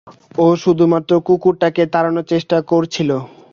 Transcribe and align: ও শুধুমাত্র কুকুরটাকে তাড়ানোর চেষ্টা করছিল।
ও 0.37 0.55
শুধুমাত্র 0.63 1.11
কুকুরটাকে 1.27 1.83
তাড়ানোর 1.93 2.25
চেষ্টা 2.31 2.57
করছিল। 2.71 3.09